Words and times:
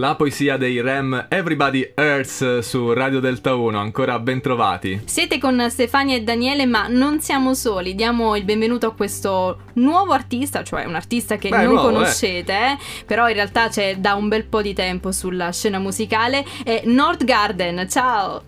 La 0.00 0.14
poesia 0.14 0.56
dei 0.56 0.80
Rem 0.80 1.26
Everybody 1.28 1.92
Hurts 1.94 2.60
su 2.60 2.94
Radio 2.94 3.20
Delta 3.20 3.54
1, 3.54 3.78
ancora 3.78 4.18
ben 4.18 4.40
trovati. 4.40 5.02
Siete 5.04 5.38
con 5.38 5.62
Stefania 5.68 6.16
e 6.16 6.22
Daniele, 6.22 6.64
ma 6.64 6.86
non 6.88 7.20
siamo 7.20 7.52
soli. 7.52 7.94
Diamo 7.94 8.34
il 8.34 8.44
benvenuto 8.44 8.86
a 8.86 8.94
questo 8.94 9.58
nuovo 9.74 10.14
artista, 10.14 10.64
cioè 10.64 10.86
un 10.86 10.94
artista 10.94 11.36
che 11.36 11.50
Beh, 11.50 11.64
non 11.64 11.74
nuovo, 11.74 11.88
conoscete, 11.88 12.52
eh. 12.54 12.78
però 13.04 13.28
in 13.28 13.34
realtà 13.34 13.68
c'è 13.68 13.98
da 13.98 14.14
un 14.14 14.28
bel 14.28 14.46
po' 14.46 14.62
di 14.62 14.72
tempo 14.72 15.12
sulla 15.12 15.52
scena 15.52 15.78
musicale. 15.78 16.46
È 16.64 16.80
Nord 16.86 17.24
Garden. 17.24 17.86
Ciao! 17.86 18.42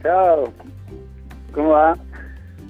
Ciao! 0.00 0.54
Come 1.52 1.68
va? 1.68 1.98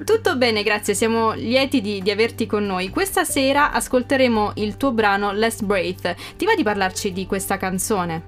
Tutto 0.07 0.37
bene, 0.37 0.63
grazie, 0.63 0.95
siamo 0.95 1.33
lieti 1.33 1.81
di, 1.81 2.01
di, 2.01 2.13
averti 2.13 2.47
con 2.47 2.65
noi. 2.65 2.91
Questa 2.91 3.25
sera 3.25 3.73
ascolteremo 3.73 4.53
il 4.55 4.77
tuo 4.77 4.93
brano 4.93 5.33
Last 5.33 5.65
Breath. 5.65 6.15
Ti 6.37 6.45
va 6.45 6.55
di 6.55 6.63
parlarci 6.63 7.13
di 7.13 7.27
questa 7.27 7.57
canzone? 7.57 8.23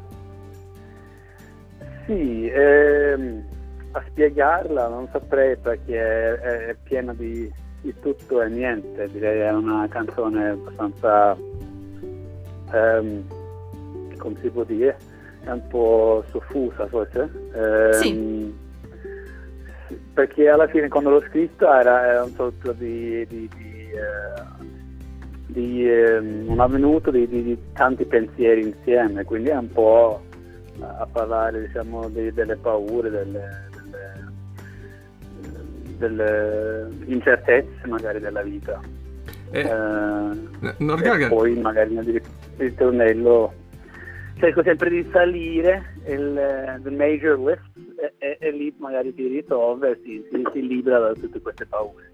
Sì, 2.04 2.48
ehm, 2.48 3.44
a 3.92 4.02
spiegarla 4.08 4.88
non 4.88 5.06
saprei 5.12 5.56
perché 5.56 5.96
è, 6.00 6.66
è 6.70 6.76
piena 6.82 7.14
di, 7.14 7.48
di, 7.80 7.94
tutto 8.00 8.42
e 8.42 8.48
niente. 8.48 9.08
Direi 9.12 9.42
è 9.42 9.52
una 9.52 9.86
canzone 9.88 10.48
abbastanza, 10.48 11.36
ehm, 12.72 13.24
come 14.16 14.36
si 14.40 14.48
può 14.50 14.64
dire, 14.64 14.96
è 15.44 15.50
un 15.50 15.64
po' 15.68 16.24
soffusa 16.28 16.88
forse. 16.88 17.30
Ehm, 17.54 17.92
sì 17.92 18.66
perché 20.18 20.48
alla 20.48 20.66
fine 20.66 20.88
quando 20.88 21.10
l'ho 21.10 21.22
scritta 21.28 21.78
era, 21.78 22.04
era 22.04 22.24
un 22.24 22.32
sorta 22.34 22.72
di, 22.72 23.24
di, 23.28 23.48
di, 23.56 23.88
eh, 23.92 24.64
di 25.46 25.88
eh, 25.88 26.18
un 26.18 26.58
avvenuto 26.58 27.12
di, 27.12 27.56
tanti 27.72 28.04
pensieri 28.04 28.62
insieme, 28.62 29.22
quindi 29.22 29.50
è 29.50 29.56
un 29.56 29.70
po' 29.70 30.20
a 30.80 31.06
parlare 31.12 31.60
diciamo, 31.60 32.08
delle 32.08 32.56
paure, 32.56 33.10
delle, 33.10 33.68
delle, 35.98 35.98
delle, 35.98 36.88
incertezze 37.04 37.86
magari 37.86 38.18
della 38.18 38.42
vita. 38.42 38.80
Eh, 39.52 39.60
eh, 39.60 41.22
e 41.22 41.28
poi 41.28 41.54
magari 41.60 41.94
nel 41.94 42.20
ritornello 42.56 43.52
cerco 44.38 44.62
sempre 44.62 44.90
di 44.90 45.06
salire 45.12 45.94
il, 46.06 46.80
il 46.84 46.92
major 46.92 47.38
lift 47.38 47.70
e, 48.18 48.36
e, 48.40 48.50
lì 48.50 48.74
magari 48.78 49.14
ti 49.14 49.26
ritrova 49.26 49.88
e 49.88 50.00
si, 50.02 50.24
si, 50.30 50.42
si 50.52 50.66
libera 50.66 50.98
da 50.98 51.12
tutte 51.12 51.40
queste 51.40 51.66
paure. 51.66 52.12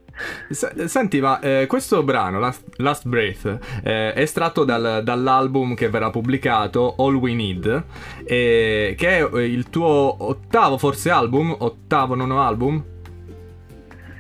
Senti, 0.49 1.21
ma 1.21 1.41
eh, 1.41 1.67
questo 1.67 2.05
brano, 2.05 2.39
Last, 2.39 2.65
Last 2.77 3.09
Breath, 3.09 3.59
eh, 3.83 4.13
è 4.13 4.21
estratto 4.21 4.65
dal, 4.65 5.03
dall'album 5.03 5.75
che 5.75 5.89
verrà 5.89 6.11
pubblicato, 6.11 6.95
All 6.99 7.17
We 7.17 7.35
Need, 7.35 7.85
eh, 8.25 8.95
che 8.97 9.09
è 9.09 9.39
il 9.41 9.69
tuo 9.71 10.17
ottavo 10.19 10.79
forse 10.79 11.11
album, 11.11 11.55
ottavo 11.59 12.15
nono 12.15 12.41
album? 12.41 12.94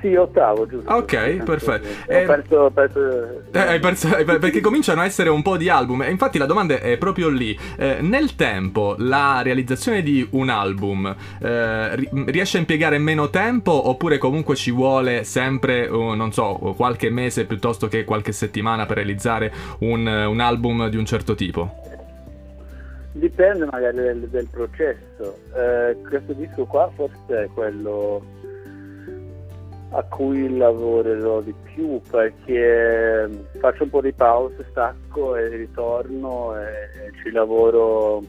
Sì, 0.04 0.14
ottavo, 0.16 0.66
giusto. 0.66 0.92
Ok, 0.92 1.44
perfetto. 1.44 1.88
Eh, 2.06 2.24
perso, 2.26 2.70
perso... 2.74 3.40
Eh, 3.50 3.78
perso, 3.80 4.08
perché 4.38 4.60
cominciano 4.60 5.00
a 5.00 5.06
essere 5.06 5.30
un 5.30 5.40
po' 5.40 5.56
di 5.56 5.70
album. 5.70 6.02
E 6.02 6.10
infatti 6.10 6.36
la 6.36 6.44
domanda 6.44 6.78
è 6.78 6.98
proprio 6.98 7.30
lì. 7.30 7.58
Eh, 7.78 8.02
nel 8.02 8.34
tempo, 8.34 8.96
la 8.98 9.40
realizzazione 9.42 10.02
di 10.02 10.28
un 10.32 10.50
album 10.50 11.06
eh, 11.40 11.94
riesce 12.26 12.58
a 12.58 12.60
impiegare 12.60 12.98
meno 12.98 13.30
tempo 13.30 13.88
oppure 13.88 14.18
comunque 14.18 14.56
ci 14.56 14.72
vuole 14.72 15.24
sempre, 15.24 15.86
uh, 15.86 16.12
non 16.12 16.32
so, 16.32 16.74
qualche 16.76 17.08
mese 17.08 17.46
piuttosto 17.46 17.88
che 17.88 18.04
qualche 18.04 18.32
settimana 18.32 18.84
per 18.84 18.96
realizzare 18.96 19.50
un, 19.78 20.06
un 20.06 20.40
album 20.40 20.90
di 20.90 20.98
un 20.98 21.06
certo 21.06 21.34
tipo? 21.34 21.80
Dipende 23.12 23.64
magari 23.64 23.96
del, 23.96 24.28
del 24.28 24.48
processo. 24.50 25.38
Eh, 25.56 25.96
questo 26.06 26.34
disco 26.34 26.66
qua 26.66 26.90
forse 26.94 27.44
è 27.44 27.48
quello 27.54 28.20
a 29.94 30.02
cui 30.02 30.56
lavorerò 30.56 31.40
di 31.40 31.54
più 31.62 32.00
perché 32.10 33.28
faccio 33.60 33.84
un 33.84 33.90
po' 33.90 34.00
di 34.00 34.12
pause, 34.12 34.66
stacco 34.70 35.36
e 35.36 35.48
ritorno 35.48 36.56
e, 36.58 37.12
ci 37.22 37.30
lavoro. 37.30 38.22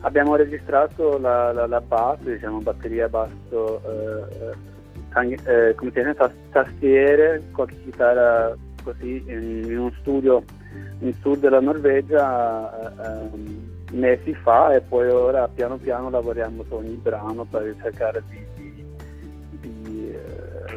Abbiamo 0.00 0.34
registrato 0.34 1.18
la, 1.18 1.52
la, 1.52 1.66
la 1.66 1.80
base, 1.80 2.32
diciamo 2.32 2.58
batteria 2.58 3.08
basso, 3.08 3.80
eh, 3.84 4.54
tang- 5.10 5.46
eh, 5.46 5.74
come 5.74 5.92
chiama, 5.92 6.14
tastiere, 6.50 7.42
qualche 7.52 7.76
chitarra 7.84 8.56
così 8.82 9.22
in, 9.26 9.62
in, 9.66 9.78
uno 9.78 9.92
studio 10.00 10.42
in 11.00 11.12
sud 11.20 11.40
della 11.40 11.60
Norvegia 11.60 13.22
eh, 13.22 13.28
mesi 13.92 14.34
fa 14.34 14.74
e 14.74 14.80
poi 14.80 15.08
ora 15.08 15.46
piano 15.48 15.76
piano 15.76 16.10
lavoriamo 16.10 16.64
su 16.64 16.74
ogni 16.74 16.94
brano 16.94 17.44
per 17.44 17.74
cercare 17.82 18.22
di 18.28 18.38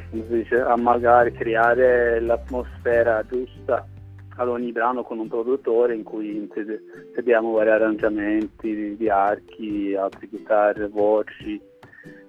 come 0.10 0.26
si 0.28 0.34
dice, 0.36 0.60
a 0.60 0.76
magari 0.76 1.32
creare 1.32 2.20
l'atmosfera 2.20 3.24
giusta 3.26 3.88
ad 4.36 4.48
ogni 4.48 4.72
brano 4.72 5.04
con 5.04 5.20
un 5.20 5.28
produttore 5.28 5.96
in 5.96 6.04
cui 6.04 6.36
insediamo 6.36 7.52
vari 7.52 7.70
arrangiamenti 7.70 8.96
di, 8.98 9.10
archi, 9.10 9.96
altre 9.96 10.28
chitarre, 10.28 10.88
voci. 10.88 11.62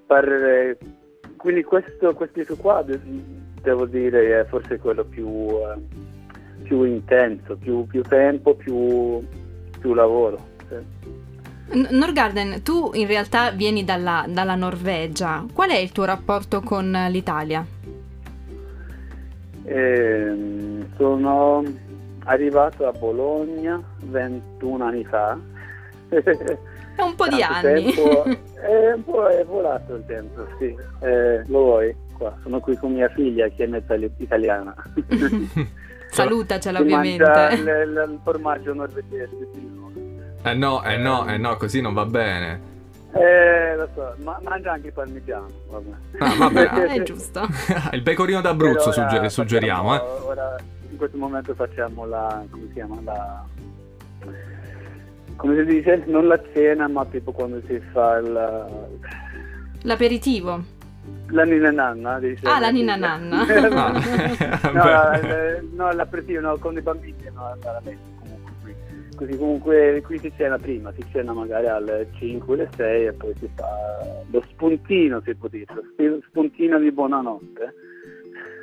Per, 0.06 0.76
quindi 1.36 1.62
questo, 1.62 2.12
questo 2.14 2.56
qua 2.56 2.84
devo 3.62 3.86
dire 3.86 4.40
è 4.40 4.44
forse 4.44 4.78
quello 4.78 5.04
più, 5.04 5.48
eh, 5.48 5.78
più 6.64 6.84
intenso, 6.84 7.56
più, 7.56 7.86
più 7.86 8.02
tempo, 8.02 8.54
più, 8.54 9.18
più 9.78 9.94
lavoro. 9.94 10.38
Sì. 10.68 11.03
Norgarden, 11.66 12.62
tu 12.62 12.90
in 12.94 13.06
realtà 13.06 13.50
vieni 13.50 13.84
dalla, 13.84 14.26
dalla, 14.28 14.54
Norvegia. 14.54 15.44
Qual 15.52 15.70
è 15.70 15.76
il 15.76 15.92
tuo 15.92 16.04
rapporto 16.04 16.60
con 16.60 16.90
l'Italia? 17.08 17.64
Eh, 19.64 20.84
sono 20.96 21.64
arrivato 22.24 22.86
a 22.86 22.92
Bologna 22.92 23.82
21 24.04 24.84
anni 24.84 25.04
fa. 25.04 25.38
È 26.08 27.02
un 27.02 27.14
po' 27.16 27.26
di 27.28 27.42
anni. 27.42 27.92
Tempo, 27.92 28.24
è 28.60 28.92
un 28.92 29.04
po' 29.04 29.26
è 29.26 29.44
volato 29.44 29.96
il 29.96 30.04
tempo, 30.06 30.46
sì. 30.58 30.76
Eh, 31.00 31.42
lo 31.46 31.58
vuoi? 31.60 31.96
Qua. 32.16 32.36
Sono 32.42 32.60
qui 32.60 32.76
con 32.76 32.92
mia 32.92 33.08
figlia 33.08 33.48
che 33.48 33.64
è 33.64 33.66
mezza 33.66 33.94
italiana. 33.94 34.74
Salutacela 36.10 36.78
ovviamente. 36.78 37.24
Mangia 37.24 37.50
il, 37.50 38.10
il 38.10 38.20
formaggio 38.22 38.74
norvegese. 38.74 39.48
Eh 40.46 40.54
no, 40.54 40.84
eh 40.84 40.98
no, 40.98 41.26
eh 41.26 41.38
no, 41.38 41.56
così 41.56 41.80
non 41.80 41.94
va 41.94 42.04
bene. 42.04 42.72
Eh, 43.14 43.76
lo 43.76 43.88
so, 43.94 44.14
ma 44.22 44.38
mangia 44.42 44.72
anche 44.72 44.88
il 44.88 44.92
parmigiano. 44.92 45.46
Vabbè. 45.70 45.90
Ah, 46.18 46.34
vabbè. 46.36 46.66
ah, 46.68 46.84
è 46.84 47.02
giusto. 47.02 47.46
il 47.92 48.02
pecorino 48.02 48.42
d'Abruzzo 48.42 48.90
ora, 48.90 48.92
sugger- 48.92 49.26
suggeriamo, 49.26 49.90
facciamo, 49.90 50.16
eh. 50.16 50.22
Ora, 50.26 50.56
in 50.90 50.96
questo 50.98 51.16
momento 51.16 51.54
facciamo 51.54 52.04
la, 52.04 52.44
come 52.50 52.66
si 52.66 52.72
chiama, 52.74 52.98
la... 53.02 53.44
Come 55.36 55.56
si 55.56 55.64
dice? 55.64 56.02
Non 56.06 56.26
la 56.26 56.38
cena, 56.52 56.88
ma 56.88 57.06
tipo 57.06 57.32
quando 57.32 57.62
si 57.66 57.80
fa 57.92 58.16
il... 58.18 58.66
L'aperitivo. 59.80 60.62
La 61.28 61.44
nina 61.44 61.70
nanna, 61.70 62.18
dice. 62.18 62.46
Ah, 62.46 62.60
la 62.60 62.70
nina 62.70 62.96
nanna. 62.96 63.44
no, 64.72 65.84
no, 65.84 65.92
l'aperitivo, 65.92 66.40
no, 66.40 66.56
con 66.58 66.76
i 66.76 66.82
bambini, 66.82 67.30
no, 67.32 67.56
la, 67.62 67.72
la, 67.72 67.80
così 69.14 69.36
comunque 69.36 70.02
qui 70.04 70.18
si 70.18 70.32
cena 70.36 70.58
prima, 70.58 70.92
si 70.92 71.04
cena 71.10 71.32
magari 71.32 71.66
alle 71.66 72.08
5, 72.18 72.54
alle 72.54 72.68
6 72.76 73.06
e 73.06 73.12
poi 73.12 73.34
si 73.38 73.48
fa 73.54 73.66
lo 74.30 74.42
spuntino, 74.48 75.20
si 75.24 75.34
può 75.34 75.48
dire, 75.48 75.66
lo 75.96 76.20
spuntino 76.28 76.78
di 76.78 76.90
buonanotte. 76.90 77.74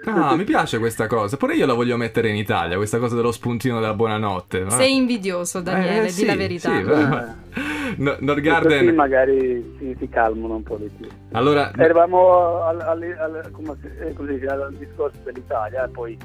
Ah, 0.05 0.35
mi 0.35 0.43
piace 0.45 0.79
questa 0.79 1.05
cosa. 1.05 1.37
Pure 1.37 1.55
io 1.55 1.65
la 1.65 1.73
voglio 1.73 1.95
mettere 1.95 2.29
in 2.29 2.35
Italia, 2.35 2.75
questa 2.75 2.97
cosa 2.97 3.15
dello 3.15 3.31
spuntino 3.31 3.79
della 3.79 3.93
buonanotte. 3.93 4.69
Sei 4.69 4.95
invidioso, 4.95 5.61
Daniele, 5.61 6.07
eh, 6.07 6.13
di 6.13 6.25
la 6.25 6.35
verità. 6.35 6.75
Sì, 6.75 6.81
eh. 6.81 7.93
no, 8.01 8.15
Norgarden... 8.19 8.79
Così 8.79 8.91
magari 8.95 9.75
si, 9.77 9.95
si, 9.99 10.09
calmano 10.09 10.55
un 10.55 10.63
po' 10.63 10.77
di 10.77 10.89
più. 10.97 11.07
Allora... 11.33 11.71
Eravamo 11.75 12.63
al, 12.63 12.81
al, 12.81 13.01
al, 13.03 13.51
come, 13.51 13.77
eh, 13.99 14.13
come 14.13 14.33
dice, 14.33 14.47
al 14.47 14.73
discorso 14.75 15.19
dell'Italia 15.23 15.85
e 15.85 15.89
poi 15.89 16.17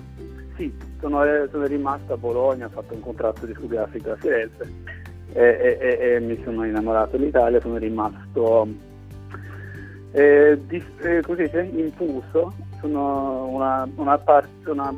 sì, 0.56 0.72
sono, 1.00 1.22
sono, 1.50 1.66
rimasto 1.66 2.14
a 2.14 2.16
Bologna, 2.16 2.66
ho 2.66 2.70
fatto 2.70 2.94
un 2.94 3.00
contratto 3.00 3.46
discografico 3.46 4.10
a 4.10 4.16
Firenze 4.16 4.72
e, 5.32 5.42
e, 5.42 5.78
e, 5.80 6.14
e 6.14 6.20
mi 6.20 6.40
sono 6.44 6.64
innamorato 6.64 7.16
dell'Italia, 7.16 7.60
sono 7.60 7.76
rimasto 7.76 8.68
eh, 10.12 10.58
di, 10.66 10.82
eh, 11.02 11.20
così 11.20 11.42
dice, 11.42 11.60
infuso, 11.74 12.52
sono 12.80 13.48
una, 13.48 13.86
una, 13.96 14.16
parte, 14.16 14.70
una 14.70 14.94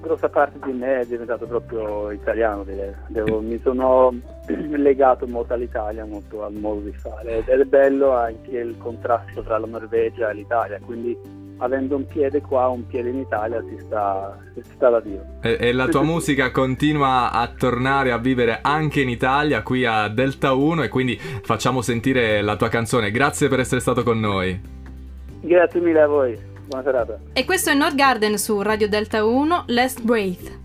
grossa 0.00 0.28
parte 0.30 0.58
di 0.64 0.72
me 0.72 1.00
è 1.00 1.06
diventato 1.06 1.46
proprio 1.46 2.10
italiano, 2.12 2.64
Devo, 3.08 3.40
mi 3.40 3.58
sono 3.62 4.14
legato 4.48 5.26
molto 5.26 5.52
all'Italia, 5.52 6.06
molto 6.06 6.44
al 6.44 6.54
modo 6.54 6.80
di 6.80 6.92
fare 6.92 7.44
ed 7.44 7.48
è 7.48 7.64
bello 7.64 8.14
anche 8.14 8.56
il 8.56 8.76
contrasto 8.78 9.42
tra 9.42 9.58
la 9.58 9.66
Norvegia 9.66 10.30
e 10.30 10.34
l'Italia, 10.34 10.78
quindi 10.80 11.14
avendo 11.58 11.96
un 11.96 12.06
piede 12.06 12.40
qua, 12.40 12.68
un 12.68 12.86
piede 12.86 13.10
in 13.10 13.18
Italia, 13.18 13.62
si 13.68 13.76
sta, 13.78 14.36
si 14.54 14.62
sta 14.74 14.90
da 14.90 15.00
Dio. 15.00 15.24
E, 15.40 15.56
e 15.60 15.72
la 15.72 15.88
tua 15.88 16.02
musica 16.02 16.50
continua 16.50 17.30
a 17.32 17.46
tornare 17.48 18.12
a 18.12 18.18
vivere 18.18 18.58
anche 18.62 19.00
in 19.00 19.08
Italia, 19.08 19.62
qui 19.62 19.84
a 19.84 20.08
Delta 20.08 20.52
1, 20.52 20.82
e 20.82 20.88
quindi 20.88 21.16
facciamo 21.16 21.80
sentire 21.80 22.42
la 22.42 22.56
tua 22.56 22.68
canzone. 22.68 23.10
Grazie 23.10 23.48
per 23.48 23.60
essere 23.60 23.80
stato 23.80 24.02
con 24.02 24.20
noi. 24.20 24.58
Grazie 25.40 25.80
mille 25.80 26.00
a 26.00 26.06
voi, 26.06 26.36
buona 26.66 26.84
serata. 26.84 27.18
E 27.32 27.44
questo 27.44 27.70
è 27.70 27.74
Nord 27.74 27.94
Garden 27.94 28.36
su 28.38 28.60
Radio 28.62 28.88
Delta 28.88 29.24
1, 29.24 29.64
Last 29.68 30.02
Breath. 30.02 30.64